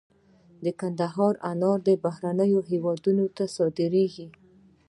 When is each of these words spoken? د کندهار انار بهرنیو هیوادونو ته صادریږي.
د 0.63 0.65
کندهار 0.79 1.33
انار 1.51 1.79
بهرنیو 2.05 2.59
هیوادونو 2.71 3.25
ته 3.35 3.43
صادریږي. 3.55 4.27